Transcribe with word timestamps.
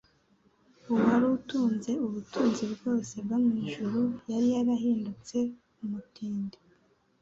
Uwari 0.89 1.25
utunze 1.37 1.91
ubutunzi 2.05 2.63
bwose 2.73 3.13
bwo 3.25 3.37
mu 3.45 3.51
ijuru 3.63 4.01
yari 4.29 4.47
yarahindutse 4.55 5.37
umutindi, 5.83 6.57